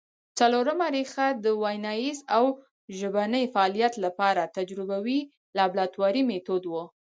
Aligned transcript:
څلورمه 0.39 0.87
ریښه 0.95 1.27
د 1.43 1.45
ویناييز 1.63 2.19
او 2.37 2.45
ژبني 2.99 3.43
فعالیت 3.53 3.93
له 4.03 4.09
پاره 4.19 4.45
تجربوي 4.57 5.19
لابراتواري 5.57 6.21
مېتود 6.29 6.63
وو 6.71 6.83